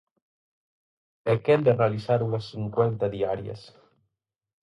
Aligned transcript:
E 1.33 1.33
quen 1.45 1.61
de 1.65 1.73
realizar 1.81 2.19
unhas 2.27 2.45
cincuenta 2.53 3.05
diarias. 3.15 3.61